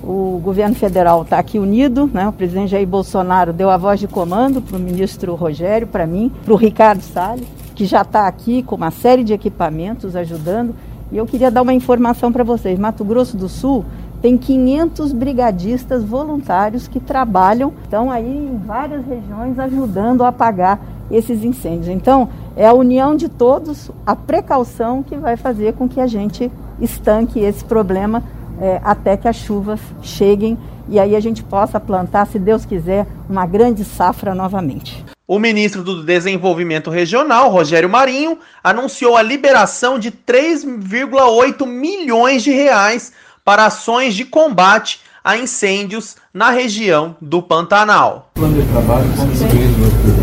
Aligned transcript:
O 0.03 0.39
governo 0.43 0.75
federal 0.75 1.23
está 1.23 1.39
aqui 1.39 1.57
unido, 1.57 2.09
né? 2.13 2.27
o 2.27 2.31
presidente 2.31 2.69
Jair 2.69 2.87
Bolsonaro 2.87 3.51
deu 3.51 3.69
a 3.69 3.77
voz 3.77 3.99
de 3.99 4.07
comando 4.07 4.61
para 4.61 4.77
o 4.77 4.79
ministro 4.79 5.33
Rogério, 5.33 5.87
para 5.87 6.05
mim, 6.05 6.31
para 6.43 6.53
o 6.53 6.57
Ricardo 6.57 7.01
Salles, 7.01 7.47
que 7.73 7.85
já 7.85 8.01
está 8.01 8.27
aqui 8.27 8.61
com 8.61 8.75
uma 8.75 8.91
série 8.91 9.23
de 9.23 9.33
equipamentos 9.33 10.15
ajudando. 10.15 10.75
E 11.11 11.17
eu 11.17 11.25
queria 11.25 11.49
dar 11.49 11.63
uma 11.63 11.73
informação 11.73 12.31
para 12.31 12.43
vocês: 12.43 12.77
Mato 12.77 13.03
Grosso 13.03 13.35
do 13.35 13.49
Sul 13.49 13.83
tem 14.21 14.37
500 14.37 15.11
brigadistas 15.11 16.03
voluntários 16.03 16.87
que 16.87 16.99
trabalham, 16.99 17.73
estão 17.83 18.09
aí 18.09 18.25
em 18.25 18.57
várias 18.65 19.05
regiões 19.05 19.59
ajudando 19.59 20.23
a 20.23 20.29
apagar 20.29 20.79
esses 21.11 21.43
incêndios. 21.43 21.87
Então, 21.87 22.29
é 22.55 22.65
a 22.65 22.73
união 22.73 23.15
de 23.15 23.29
todos, 23.29 23.91
a 24.05 24.15
precaução 24.15 25.03
que 25.03 25.15
vai 25.15 25.37
fazer 25.37 25.73
com 25.73 25.87
que 25.87 25.99
a 25.99 26.07
gente 26.07 26.51
estanque 26.79 27.39
esse 27.39 27.63
problema 27.63 28.23
é, 28.59 28.79
até 28.83 29.17
que 29.17 29.27
as 29.27 29.35
chuvas 29.35 29.79
cheguem 30.01 30.57
e 30.87 30.99
aí 30.99 31.15
a 31.15 31.19
gente 31.19 31.43
possa 31.43 31.79
plantar, 31.79 32.27
se 32.27 32.37
Deus 32.37 32.65
quiser, 32.65 33.07
uma 33.29 33.45
grande 33.45 33.83
safra 33.83 34.35
novamente. 34.35 35.03
O 35.27 35.39
ministro 35.39 35.83
do 35.83 36.05
Desenvolvimento 36.05 36.91
Regional, 36.91 37.49
Rogério 37.49 37.89
Marinho, 37.89 38.37
anunciou 38.63 39.17
a 39.17 39.23
liberação 39.23 39.97
de 39.97 40.11
3,8 40.11 41.65
milhões 41.65 42.43
de 42.43 42.51
reais 42.51 43.11
para 43.45 43.67
ações 43.67 44.15
de 44.15 44.25
combate 44.25 45.01
a 45.23 45.37
incêndios 45.37 46.15
na 46.33 46.49
região 46.49 47.15
do 47.21 47.41
Pantanal. 47.41 48.29
Plano 48.33 48.61
de 48.61 48.67
trabalho 48.67 49.05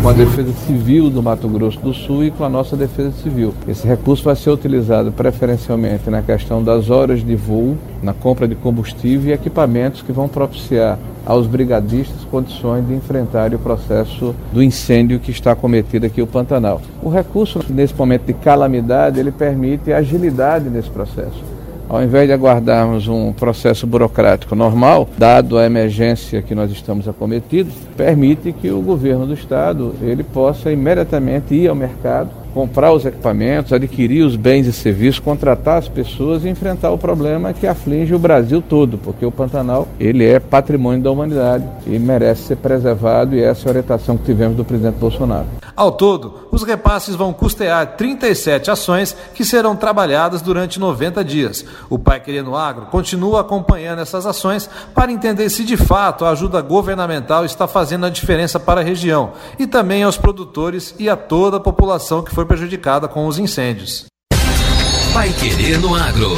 com 0.01 0.09
a 0.09 0.13
Defesa 0.13 0.53
Civil 0.65 1.09
do 1.09 1.23
Mato 1.23 1.47
Grosso 1.47 1.79
do 1.79 1.93
Sul 1.93 2.25
e 2.25 2.31
com 2.31 2.43
a 2.43 2.49
nossa 2.49 2.75
Defesa 2.75 3.11
Civil. 3.23 3.53
Esse 3.67 3.87
recurso 3.87 4.23
vai 4.23 4.35
ser 4.35 4.49
utilizado 4.49 5.11
preferencialmente 5.11 6.09
na 6.09 6.21
questão 6.21 6.63
das 6.63 6.89
horas 6.89 7.25
de 7.25 7.35
voo, 7.35 7.77
na 8.01 8.13
compra 8.13 8.47
de 8.47 8.55
combustível 8.55 9.31
e 9.31 9.33
equipamentos 9.33 10.01
que 10.01 10.11
vão 10.11 10.27
propiciar 10.27 10.99
aos 11.25 11.47
brigadistas 11.47 12.23
condições 12.29 12.85
de 12.85 12.93
enfrentar 12.93 13.53
o 13.53 13.59
processo 13.59 14.35
do 14.51 14.61
incêndio 14.61 15.19
que 15.19 15.31
está 15.31 15.55
cometido 15.55 16.05
aqui 16.05 16.21
o 16.21 16.27
Pantanal. 16.27 16.81
O 17.01 17.09
recurso 17.09 17.59
nesse 17.69 17.93
momento 17.93 18.25
de 18.25 18.33
calamidade, 18.33 19.19
ele 19.19 19.31
permite 19.31 19.93
agilidade 19.93 20.69
nesse 20.69 20.89
processo 20.89 21.52
ao 21.93 22.01
invés 22.01 22.25
de 22.25 22.33
aguardarmos 22.33 23.07
um 23.07 23.31
processo 23.31 23.85
burocrático 23.85 24.55
normal, 24.55 25.07
dado 25.15 25.59
a 25.59 25.65
emergência 25.67 26.41
que 26.41 26.55
nós 26.55 26.71
estamos 26.71 27.07
acometidos, 27.07 27.71
permite 27.95 28.51
que 28.51 28.71
o 28.71 28.81
governo 28.81 29.27
do 29.27 29.35
estado 29.35 29.93
ele 30.01 30.23
possa 30.23 30.71
imediatamente 30.71 31.53
ir 31.53 31.67
ao 31.67 31.75
mercado 31.75 32.31
comprar 32.53 32.93
os 32.93 33.05
equipamentos, 33.05 33.73
adquirir 33.73 34.23
os 34.23 34.35
bens 34.35 34.67
e 34.67 34.73
serviços, 34.73 35.19
contratar 35.19 35.77
as 35.77 35.87
pessoas 35.87 36.45
e 36.45 36.49
enfrentar 36.49 36.91
o 36.91 36.97
problema 36.97 37.53
que 37.53 37.65
aflige 37.65 38.13
o 38.13 38.19
Brasil 38.19 38.61
todo, 38.61 38.97
porque 38.97 39.25
o 39.25 39.31
Pantanal 39.31 39.87
ele 39.99 40.25
é 40.25 40.39
patrimônio 40.39 41.01
da 41.01 41.11
humanidade 41.11 41.65
e 41.87 41.97
merece 41.97 42.43
ser 42.43 42.57
preservado 42.57 43.35
e 43.35 43.41
essa 43.41 43.67
é 43.67 43.69
a 43.69 43.71
orientação 43.71 44.17
que 44.17 44.25
tivemos 44.25 44.55
do 44.55 44.63
presidente 44.63 44.97
Bolsonaro. 44.97 45.47
Ao 45.75 45.91
todo, 45.91 46.47
os 46.51 46.61
repasses 46.61 47.15
vão 47.15 47.33
custear 47.33 47.97
37 47.97 48.69
ações 48.69 49.15
que 49.33 49.43
serão 49.43 49.75
trabalhadas 49.75 50.41
durante 50.41 50.79
90 50.79 51.23
dias. 51.23 51.65
O 51.89 51.97
Pai 51.97 52.19
Querendo 52.19 52.55
Agro 52.55 52.85
continua 52.87 53.41
acompanhando 53.41 53.99
essas 53.99 54.27
ações 54.27 54.69
para 54.93 55.11
entender 55.11 55.49
se 55.49 55.63
de 55.63 55.75
fato 55.75 56.25
a 56.25 56.29
ajuda 56.29 56.61
governamental 56.61 57.43
está 57.43 57.67
fazendo 57.67 58.05
a 58.05 58.09
diferença 58.09 58.59
para 58.59 58.81
a 58.81 58.83
região 58.83 59.31
e 59.57 59.65
também 59.65 60.03
aos 60.03 60.17
produtores 60.17 60.93
e 60.99 61.09
a 61.09 61.15
toda 61.15 61.57
a 61.57 61.59
população 61.59 62.21
que 62.21 62.33
foi 62.33 62.42
foi 62.43 62.45
prejudicada 62.45 63.07
com 63.07 63.25
os 63.25 63.39
incêndios. 63.39 64.05
Vai 65.13 65.29
querer 65.29 65.79
no 65.79 65.95
agro. 65.95 66.31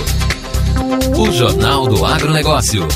O 1.17 1.31
Jornal 1.31 1.87
do 1.87 2.05
Agronegócio. 2.05 2.87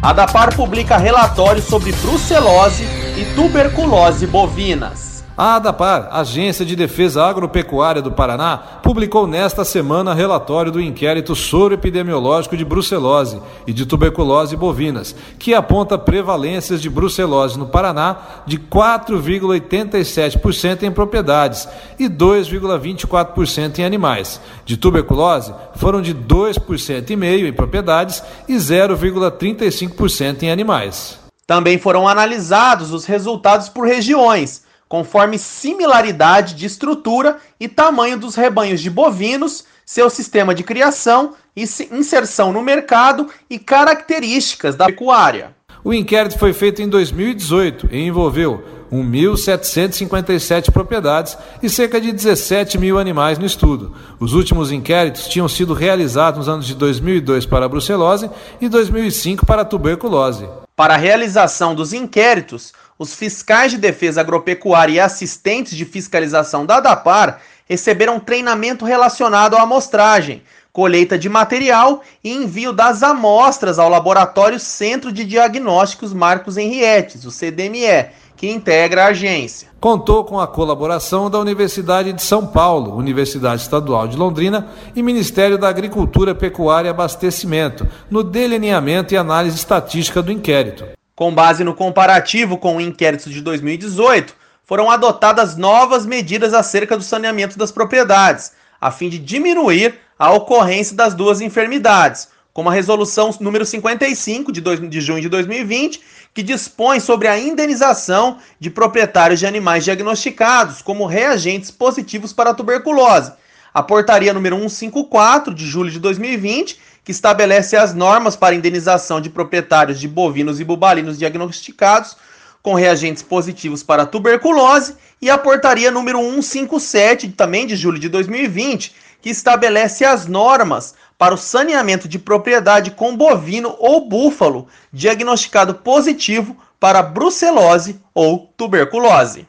A 0.00 0.12
DAPAR 0.12 0.54
publica 0.56 0.96
relatório 0.96 1.60
sobre 1.60 1.92
brucelose 1.92 2.84
e 3.16 3.34
tuberculose 3.34 4.26
bovinas. 4.26 5.07
A 5.38 5.54
ADAPAR, 5.54 6.08
Agência 6.10 6.66
de 6.66 6.74
Defesa 6.74 7.24
Agropecuária 7.24 8.02
do 8.02 8.10
Paraná, 8.10 8.58
publicou 8.82 9.24
nesta 9.24 9.64
semana 9.64 10.12
relatório 10.12 10.72
do 10.72 10.80
inquérito 10.80 11.36
soroepidemiológico 11.36 12.56
de 12.56 12.64
brucelose 12.64 13.40
e 13.64 13.72
de 13.72 13.86
tuberculose 13.86 14.56
bovinas, 14.56 15.14
que 15.38 15.54
aponta 15.54 15.96
prevalências 15.96 16.82
de 16.82 16.90
brucelose 16.90 17.56
no 17.56 17.68
Paraná 17.68 18.16
de 18.46 18.58
4,87% 18.58 20.82
em 20.82 20.90
propriedades 20.90 21.68
e 22.00 22.08
2,24% 22.08 23.78
em 23.78 23.84
animais. 23.84 24.40
De 24.64 24.76
tuberculose, 24.76 25.54
foram 25.76 26.02
de 26.02 26.16
2,5% 26.16 27.12
em 27.12 27.52
propriedades 27.52 28.24
e 28.48 28.56
0,35% 28.56 30.42
em 30.42 30.50
animais. 30.50 31.16
Também 31.46 31.78
foram 31.78 32.08
analisados 32.08 32.92
os 32.92 33.04
resultados 33.04 33.68
por 33.68 33.86
regiões 33.86 34.66
conforme 34.88 35.38
similaridade 35.38 36.54
de 36.54 36.66
estrutura 36.66 37.38
e 37.60 37.68
tamanho 37.68 38.18
dos 38.18 38.34
rebanhos 38.34 38.80
de 38.80 38.88
bovinos, 38.88 39.64
seu 39.84 40.08
sistema 40.08 40.54
de 40.54 40.62
criação 40.62 41.34
e 41.54 41.62
inserção 41.92 42.52
no 42.52 42.62
mercado 42.62 43.28
e 43.50 43.58
características 43.58 44.74
da 44.74 44.86
pecuária. 44.86 45.56
O 45.84 45.94
inquérito 45.94 46.38
foi 46.38 46.52
feito 46.52 46.82
em 46.82 46.88
2018 46.88 47.88
e 47.90 48.00
envolveu 48.00 48.62
1.757 48.92 50.70
propriedades 50.70 51.36
e 51.62 51.68
cerca 51.68 52.00
de 52.00 52.10
17 52.10 52.78
mil 52.78 52.98
animais 52.98 53.38
no 53.38 53.46
estudo. 53.46 53.94
Os 54.18 54.32
últimos 54.32 54.72
inquéritos 54.72 55.28
tinham 55.28 55.48
sido 55.48 55.74
realizados 55.74 56.38
nos 56.38 56.48
anos 56.48 56.66
de 56.66 56.74
2002 56.74 57.46
para 57.46 57.66
a 57.66 57.68
brucelose 57.68 58.28
e 58.60 58.68
2005 58.68 59.46
para 59.46 59.62
a 59.62 59.64
tuberculose. 59.64 60.46
Para 60.78 60.94
a 60.94 60.96
realização 60.96 61.74
dos 61.74 61.92
inquéritos, 61.92 62.72
os 62.96 63.12
fiscais 63.12 63.72
de 63.72 63.76
defesa 63.76 64.20
agropecuária 64.20 64.92
e 64.92 65.00
assistentes 65.00 65.76
de 65.76 65.84
fiscalização 65.84 66.64
da 66.64 66.76
ADAPAR 66.76 67.40
receberam 67.68 68.20
treinamento 68.20 68.84
relacionado 68.84 69.56
à 69.56 69.62
amostragem, 69.62 70.40
colheita 70.72 71.18
de 71.18 71.28
material 71.28 72.04
e 72.22 72.32
envio 72.32 72.72
das 72.72 73.02
amostras 73.02 73.76
ao 73.76 73.88
Laboratório 73.88 74.60
Centro 74.60 75.10
de 75.10 75.24
Diagnósticos 75.24 76.12
Marcos 76.12 76.56
Henrietes, 76.56 77.24
o 77.24 77.32
CDME, 77.32 78.10
que 78.38 78.48
integra 78.48 79.04
a 79.04 79.08
agência. 79.08 79.68
Contou 79.80 80.24
com 80.24 80.38
a 80.38 80.46
colaboração 80.46 81.28
da 81.28 81.40
Universidade 81.40 82.12
de 82.12 82.22
São 82.22 82.46
Paulo, 82.46 82.96
Universidade 82.96 83.62
Estadual 83.62 84.06
de 84.06 84.16
Londrina 84.16 84.68
e 84.94 85.02
Ministério 85.02 85.58
da 85.58 85.68
Agricultura, 85.68 86.36
Pecuária 86.36 86.86
e 86.86 86.90
Abastecimento, 86.90 87.86
no 88.08 88.22
delineamento 88.22 89.12
e 89.12 89.16
análise 89.16 89.56
estatística 89.56 90.22
do 90.22 90.30
inquérito. 90.30 90.86
Com 91.16 91.34
base 91.34 91.64
no 91.64 91.74
comparativo 91.74 92.56
com 92.56 92.76
o 92.76 92.80
inquérito 92.80 93.28
de 93.28 93.40
2018, 93.40 94.32
foram 94.64 94.88
adotadas 94.88 95.56
novas 95.56 96.06
medidas 96.06 96.54
acerca 96.54 96.96
do 96.96 97.02
saneamento 97.02 97.58
das 97.58 97.72
propriedades, 97.72 98.52
a 98.80 98.92
fim 98.92 99.08
de 99.08 99.18
diminuir 99.18 99.98
a 100.16 100.30
ocorrência 100.30 100.94
das 100.94 101.12
duas 101.12 101.40
enfermidades, 101.40 102.28
como 102.58 102.70
a 102.70 102.72
resolução 102.72 103.32
número 103.38 103.64
55 103.64 104.50
de, 104.50 104.60
de 104.60 105.00
junho 105.00 105.20
de 105.20 105.28
2020, 105.28 106.00
que 106.34 106.42
dispõe 106.42 106.98
sobre 106.98 107.28
a 107.28 107.38
indenização 107.38 108.38
de 108.58 108.68
proprietários 108.68 109.38
de 109.38 109.46
animais 109.46 109.84
diagnosticados 109.84 110.82
como 110.82 111.06
reagentes 111.06 111.70
positivos 111.70 112.32
para 112.32 112.50
a 112.50 112.54
tuberculose, 112.54 113.30
a 113.72 113.80
portaria 113.80 114.34
número 114.34 114.56
154 114.56 115.54
de 115.54 115.64
julho 115.64 115.88
de 115.88 116.00
2020, 116.00 116.80
que 117.04 117.12
estabelece 117.12 117.76
as 117.76 117.94
normas 117.94 118.34
para 118.34 118.56
indenização 118.56 119.20
de 119.20 119.30
proprietários 119.30 120.00
de 120.00 120.08
bovinos 120.08 120.58
e 120.58 120.64
bubalinos 120.64 121.16
diagnosticados 121.16 122.16
com 122.60 122.74
reagentes 122.74 123.22
positivos 123.22 123.84
para 123.84 124.04
tuberculose, 124.04 124.96
e 125.22 125.30
a 125.30 125.38
portaria 125.38 125.92
número 125.92 126.18
157, 126.18 127.28
também 127.28 127.68
de 127.68 127.76
julho 127.76 128.00
de 128.00 128.08
2020, 128.08 128.96
que 129.22 129.30
estabelece 129.30 130.04
as 130.04 130.26
normas 130.26 130.94
para 131.18 131.34
o 131.34 131.38
saneamento 131.38 132.06
de 132.06 132.18
propriedade 132.18 132.92
com 132.92 133.16
bovino 133.16 133.74
ou 133.80 134.08
búfalo 134.08 134.68
diagnosticado 134.92 135.74
positivo 135.74 136.56
para 136.78 137.02
brucelose 137.02 138.00
ou 138.14 138.52
tuberculose. 138.56 139.44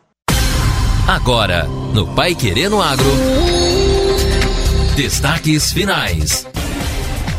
Agora, 1.08 1.66
no 1.94 2.08
Pai 2.16 2.34
Querendo 2.34 2.82
Agro. 2.82 3.06
Destaques 4.96 5.72
finais. 5.72 6.48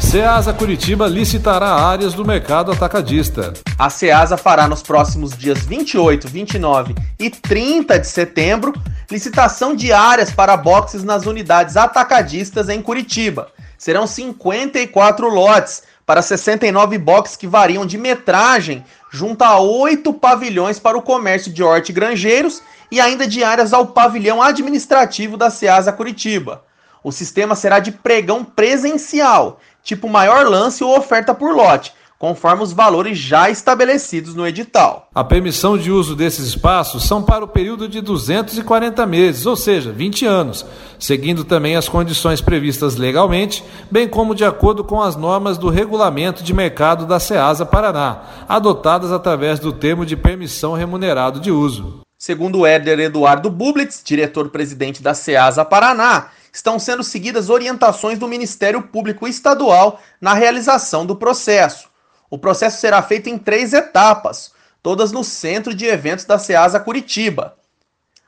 Ceasa 0.01 0.53
Curitiba 0.53 1.07
licitará 1.07 1.73
áreas 1.73 2.15
do 2.15 2.25
mercado 2.25 2.73
atacadista. 2.73 3.53
A 3.79 3.91
Ceasa 3.91 4.37
fará 4.37 4.67
nos 4.67 4.83
próximos 4.83 5.37
dias 5.37 5.65
28, 5.65 6.27
29 6.27 6.95
e 7.19 7.31
30 7.31 7.99
de 7.99 8.07
setembro 8.07 8.73
licitação 9.11 9.75
de 9.75 9.93
áreas 9.93 10.31
para 10.31 10.57
boxes 10.57 11.03
nas 11.03 11.27
unidades 11.27 11.77
atacadistas 11.77 12.69
em 12.69 12.81
Curitiba. 12.81 13.49
Serão 13.81 14.07
54 14.07 15.27
lotes 15.27 15.83
para 16.05 16.21
69 16.21 16.99
boxes 16.99 17.35
que 17.35 17.47
variam 17.47 17.87
de 17.87 17.97
metragem 17.97 18.85
junto 19.11 19.43
a 19.43 19.59
oito 19.59 20.13
pavilhões 20.13 20.79
para 20.79 20.99
o 20.99 21.03
comércio 21.03 21.51
de 21.51 21.63
hortigranjeiros 21.63 22.63
e 22.91 23.01
ainda 23.01 23.27
de 23.27 23.43
áreas 23.43 23.73
ao 23.73 23.87
pavilhão 23.87 24.43
administrativo 24.43 25.39
da 25.39 25.49
Ceasa 25.49 25.95
Curitiba. 25.95 26.63
O 27.03 27.11
sistema 27.11 27.55
será 27.55 27.79
de 27.79 27.91
pregão 27.91 28.45
presencial, 28.45 29.59
tipo 29.83 30.11
maior 30.11 30.47
lance 30.47 30.85
ou 30.85 30.95
oferta 30.95 31.33
por 31.33 31.55
lote, 31.55 31.95
conforme 32.21 32.63
os 32.63 32.75
valores 32.75 33.17
já 33.17 33.49
estabelecidos 33.49 34.35
no 34.35 34.47
edital. 34.47 35.09
A 35.15 35.25
permissão 35.25 35.79
de 35.79 35.91
uso 35.91 36.15
desses 36.15 36.49
espaços 36.49 37.05
são 37.05 37.23
para 37.23 37.43
o 37.43 37.49
período 37.49 37.89
de 37.89 38.03
240 38.03 39.07
meses, 39.07 39.47
ou 39.47 39.57
seja, 39.57 39.91
20 39.91 40.27
anos, 40.27 40.67
seguindo 40.99 41.45
também 41.45 41.77
as 41.77 41.89
condições 41.89 42.43
previstas 42.43 42.97
legalmente, 42.97 43.65
bem 43.91 44.07
como 44.07 44.35
de 44.35 44.45
acordo 44.45 44.85
com 44.85 45.01
as 45.01 45.17
normas 45.17 45.57
do 45.57 45.71
Regulamento 45.71 46.45
de 46.45 46.53
Mercado 46.53 47.07
da 47.07 47.19
SEASA 47.19 47.65
Paraná, 47.65 48.45
adotadas 48.47 49.11
através 49.11 49.59
do 49.59 49.73
termo 49.73 50.05
de 50.05 50.15
permissão 50.15 50.75
remunerado 50.75 51.41
de 51.41 51.51
uso. 51.51 52.03
Segundo 52.19 52.59
o 52.59 52.67
Éder 52.67 53.01
Eduardo 53.01 53.49
Bublitz, 53.49 54.03
diretor-presidente 54.05 55.03
da 55.03 55.15
SEASA 55.15 55.65
Paraná, 55.65 56.29
estão 56.53 56.79
sendo 56.79 57.03
seguidas 57.03 57.49
orientações 57.49 58.19
do 58.19 58.29
Ministério 58.29 58.83
Público 58.83 59.27
Estadual 59.27 59.99
na 60.21 60.35
realização 60.35 61.07
do 61.07 61.17
processo. 61.17 61.90
O 62.31 62.39
processo 62.39 62.81
será 62.81 63.03
feito 63.03 63.29
em 63.29 63.37
três 63.37 63.73
etapas, 63.73 64.53
todas 64.81 65.11
no 65.11 65.25
centro 65.25 65.75
de 65.75 65.85
eventos 65.87 66.25
da 66.25 66.39
SEASA 66.39 66.79
Curitiba. 66.79 67.57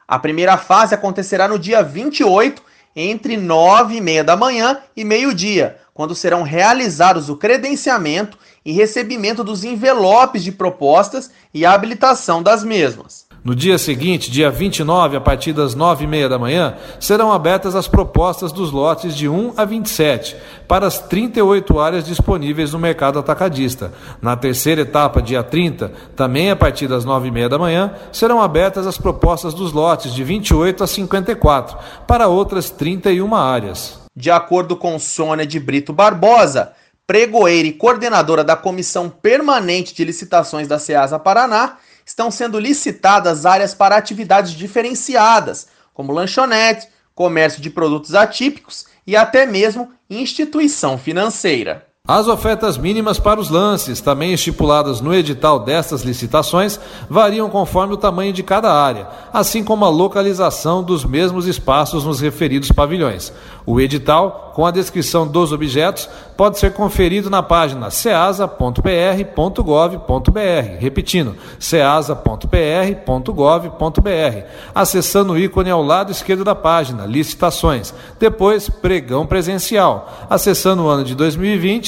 A 0.08 0.18
primeira 0.18 0.56
fase 0.56 0.94
acontecerá 0.94 1.46
no 1.46 1.58
dia 1.58 1.82
28, 1.82 2.62
entre 2.96 3.36
9 3.36 3.96
e 3.96 4.00
meia 4.00 4.24
da 4.24 4.36
manhã 4.36 4.80
e 4.96 5.04
meio-dia, 5.04 5.78
quando 5.94 6.14
serão 6.14 6.42
realizados 6.42 7.28
o 7.28 7.36
credenciamento 7.36 8.36
e 8.64 8.72
recebimento 8.72 9.44
dos 9.44 9.62
envelopes 9.62 10.42
de 10.42 10.50
propostas 10.50 11.30
e 11.54 11.64
a 11.64 11.72
habilitação 11.72 12.42
das 12.42 12.64
mesmas. 12.64 13.26
No 13.44 13.56
dia 13.56 13.76
seguinte, 13.76 14.30
dia 14.30 14.52
29, 14.52 15.16
a 15.16 15.20
partir 15.20 15.52
das 15.52 15.74
9h30 15.74 16.28
da 16.28 16.38
manhã, 16.38 16.76
serão 17.00 17.32
abertas 17.32 17.74
as 17.74 17.88
propostas 17.88 18.52
dos 18.52 18.70
lotes 18.70 19.16
de 19.16 19.28
1 19.28 19.54
a 19.56 19.64
27 19.64 20.36
para 20.68 20.86
as 20.86 21.00
38 21.00 21.80
áreas 21.80 22.04
disponíveis 22.04 22.72
no 22.72 22.78
mercado 22.78 23.18
atacadista. 23.18 23.92
Na 24.20 24.36
terceira 24.36 24.82
etapa, 24.82 25.20
dia 25.20 25.42
30, 25.42 25.90
também 26.14 26.52
a 26.52 26.56
partir 26.56 26.86
das 26.86 27.04
9h30 27.04 27.48
da 27.48 27.58
manhã, 27.58 27.94
serão 28.12 28.40
abertas 28.40 28.86
as 28.86 28.96
propostas 28.96 29.52
dos 29.54 29.72
lotes 29.72 30.14
de 30.14 30.22
28 30.22 30.84
a 30.84 30.86
54 30.86 31.78
para 32.06 32.28
outras 32.28 32.70
31 32.70 33.34
áreas. 33.34 34.02
De 34.14 34.30
acordo 34.30 34.76
com 34.76 34.96
Sônia 35.00 35.44
de 35.44 35.58
Brito 35.58 35.92
Barbosa, 35.92 36.74
pregoeira 37.08 37.66
e 37.66 37.72
coordenadora 37.72 38.44
da 38.44 38.54
Comissão 38.54 39.10
Permanente 39.10 39.92
de 39.92 40.04
Licitações 40.04 40.68
da 40.68 40.78
SEASA 40.78 41.18
Paraná, 41.18 41.78
estão 42.04 42.30
sendo 42.30 42.58
licitadas 42.58 43.46
áreas 43.46 43.74
para 43.74 43.96
atividades 43.96 44.52
diferenciadas, 44.52 45.68
como 45.94 46.12
lanchonete, 46.12 46.88
comércio 47.14 47.60
de 47.60 47.70
produtos 47.70 48.14
atípicos 48.14 48.86
e 49.06 49.16
até 49.16 49.46
mesmo 49.46 49.92
instituição 50.08 50.96
financeira. 50.98 51.91
As 52.08 52.26
ofertas 52.26 52.76
mínimas 52.76 53.20
para 53.20 53.38
os 53.38 53.48
lances, 53.48 54.00
também 54.00 54.32
estipuladas 54.32 55.00
no 55.00 55.14
edital 55.14 55.60
destas 55.60 56.02
licitações, 56.02 56.80
variam 57.08 57.48
conforme 57.48 57.94
o 57.94 57.96
tamanho 57.96 58.32
de 58.32 58.42
cada 58.42 58.72
área, 58.72 59.06
assim 59.32 59.62
como 59.62 59.84
a 59.84 59.88
localização 59.88 60.82
dos 60.82 61.04
mesmos 61.04 61.46
espaços 61.46 62.04
nos 62.04 62.20
referidos 62.20 62.72
pavilhões. 62.72 63.32
O 63.64 63.80
edital, 63.80 64.50
com 64.52 64.66
a 64.66 64.72
descrição 64.72 65.28
dos 65.28 65.52
objetos, 65.52 66.08
pode 66.36 66.58
ser 66.58 66.72
conferido 66.72 67.30
na 67.30 67.40
página 67.40 67.88
ceasa.pr.gov.br, 67.88 70.78
repetindo, 70.80 71.36
ceasa.pr.gov.br, 71.60 74.46
acessando 74.74 75.34
o 75.34 75.38
ícone 75.38 75.70
ao 75.70 75.84
lado 75.84 76.10
esquerdo 76.10 76.42
da 76.42 76.56
página, 76.56 77.06
licitações, 77.06 77.94
depois 78.18 78.68
pregão 78.68 79.24
presencial, 79.24 80.26
acessando 80.28 80.82
o 80.82 80.88
ano 80.88 81.04
de 81.04 81.14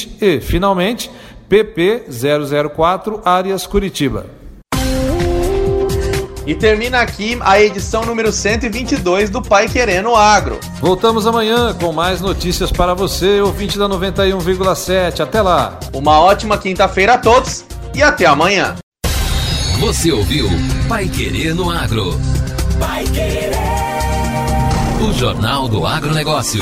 2020 0.05 0.17
e, 0.21 0.39
finalmente, 0.39 1.11
PP 1.49 2.05
004 2.73 3.21
Áreas 3.23 3.67
Curitiba. 3.67 4.27
E 6.47 6.53
termina 6.53 7.01
aqui 7.01 7.37
a 7.41 7.59
edição 7.59 8.05
número 8.05 8.31
122 8.31 9.31
do 9.31 9.41
Pai 9.41 9.67
Querendo 9.67 10.13
Agro. 10.15 10.59
Voltamos 10.79 11.25
amanhã 11.25 11.73
com 11.73 11.91
mais 11.91 12.21
notícias 12.21 12.71
para 12.71 12.93
você, 12.93 13.41
ouvinte 13.41 13.79
da 13.79 13.89
91,7. 13.89 15.21
Até 15.21 15.41
lá. 15.41 15.79
Uma 15.91 16.19
ótima 16.19 16.55
quinta-feira 16.57 17.15
a 17.15 17.17
todos 17.17 17.65
e 17.95 18.03
até 18.03 18.27
amanhã. 18.27 18.75
Você 19.79 20.11
ouviu 20.11 20.47
Pai 20.87 21.07
Querendo 21.07 21.67
Agro. 21.69 22.13
Pai 22.79 23.03
Querer. 23.05 23.55
O 25.01 25.13
Jornal 25.13 25.67
do 25.67 25.85
Agronegócio. 25.85 26.61